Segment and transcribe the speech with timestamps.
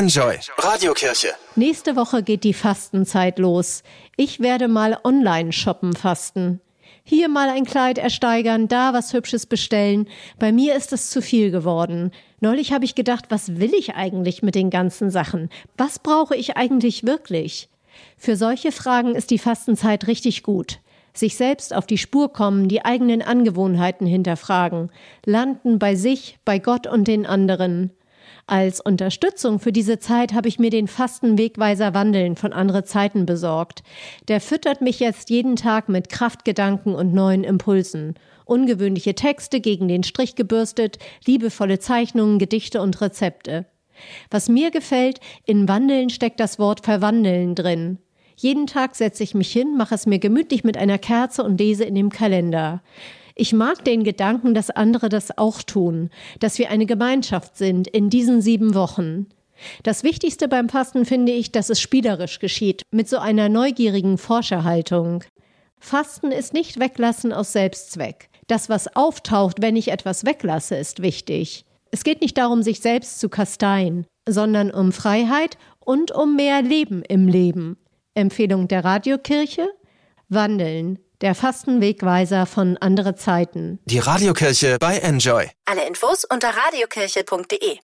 [0.00, 1.34] Enjoy Radiokirche.
[1.56, 3.82] Nächste Woche geht die Fastenzeit los.
[4.16, 6.62] Ich werde mal online shoppen fasten.
[7.04, 10.08] Hier mal ein Kleid ersteigern, da was Hübsches bestellen.
[10.38, 12.12] Bei mir ist es zu viel geworden.
[12.40, 15.50] Neulich habe ich gedacht, was will ich eigentlich mit den ganzen Sachen?
[15.76, 17.68] Was brauche ich eigentlich wirklich?
[18.16, 20.80] Für solche Fragen ist die Fastenzeit richtig gut.
[21.12, 24.90] Sich selbst auf die Spur kommen, die eigenen Angewohnheiten hinterfragen,
[25.26, 27.90] landen bei sich, bei Gott und den anderen.
[28.46, 33.82] Als Unterstützung für diese Zeit habe ich mir den Fastenwegweiser Wandeln von andere Zeiten besorgt.
[34.28, 38.14] Der füttert mich jetzt jeden Tag mit Kraftgedanken und neuen Impulsen.
[38.44, 43.66] Ungewöhnliche Texte gegen den Strich gebürstet, liebevolle Zeichnungen, Gedichte und Rezepte.
[44.30, 47.98] Was mir gefällt, in Wandeln steckt das Wort Verwandeln drin.
[48.36, 51.84] Jeden Tag setze ich mich hin, mache es mir gemütlich mit einer Kerze und lese
[51.84, 52.82] in dem Kalender.
[53.34, 58.10] Ich mag den Gedanken, dass andere das auch tun, dass wir eine Gemeinschaft sind in
[58.10, 59.26] diesen sieben Wochen.
[59.82, 65.24] Das Wichtigste beim Fasten finde ich, dass es spielerisch geschieht, mit so einer neugierigen Forscherhaltung.
[65.78, 68.28] Fasten ist nicht weglassen aus Selbstzweck.
[68.46, 71.64] Das, was auftaucht, wenn ich etwas weglasse, ist wichtig.
[71.90, 77.02] Es geht nicht darum, sich selbst zu kasteien, sondern um Freiheit und um mehr Leben
[77.02, 77.78] im Leben.
[78.14, 79.68] Empfehlung der Radiokirche?
[80.28, 83.80] Wandeln, der Fastenwegweiser von andere Zeiten.
[83.84, 85.50] Die Radiokirche bei Enjoy.
[85.64, 87.80] Alle Infos unter radiokirche.de